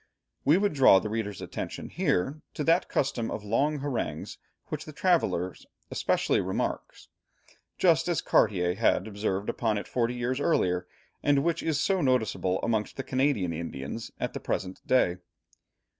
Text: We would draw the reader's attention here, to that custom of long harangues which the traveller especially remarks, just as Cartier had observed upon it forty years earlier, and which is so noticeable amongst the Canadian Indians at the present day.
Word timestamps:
We 0.43 0.57
would 0.57 0.73
draw 0.73 0.97
the 0.97 1.11
reader's 1.11 1.43
attention 1.43 1.89
here, 1.89 2.41
to 2.55 2.63
that 2.63 2.89
custom 2.89 3.29
of 3.29 3.43
long 3.43 3.77
harangues 3.81 4.39
which 4.69 4.85
the 4.85 4.93
traveller 4.93 5.53
especially 5.91 6.41
remarks, 6.41 7.07
just 7.77 8.07
as 8.07 8.19
Cartier 8.19 8.73
had 8.73 9.05
observed 9.07 9.47
upon 9.47 9.77
it 9.77 9.87
forty 9.87 10.15
years 10.15 10.39
earlier, 10.39 10.87
and 11.21 11.43
which 11.43 11.61
is 11.61 11.79
so 11.79 12.01
noticeable 12.01 12.59
amongst 12.63 12.97
the 12.97 13.03
Canadian 13.03 13.53
Indians 13.53 14.09
at 14.19 14.33
the 14.33 14.39
present 14.39 14.81
day. 14.87 15.17